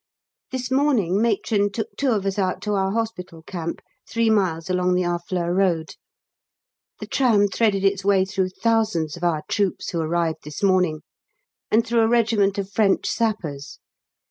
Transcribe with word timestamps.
This 0.49 0.71
morning 0.71 1.21
Matron 1.21 1.71
took 1.71 1.89
two 1.95 2.09
of 2.09 2.25
us 2.25 2.39
out 2.39 2.59
to 2.63 2.73
our 2.73 2.89
Hospital 2.91 3.43
camp, 3.43 3.81
three 4.09 4.31
miles 4.31 4.67
along 4.67 4.95
the 4.95 5.03
Harfleur 5.03 5.53
road. 5.53 5.93
The 6.99 7.05
tram 7.05 7.47
threaded 7.47 7.85
its 7.85 8.03
way 8.03 8.25
through 8.25 8.49
thousands 8.49 9.15
of 9.15 9.23
our 9.23 9.43
troops, 9.47 9.91
who 9.91 9.99
arrived 9.99 10.39
this 10.43 10.63
morning, 10.63 11.01
and 11.69 11.85
through 11.85 12.01
a 12.01 12.07
regiment 12.07 12.57
of 12.57 12.71
French 12.71 13.07
Sappers. 13.07 13.77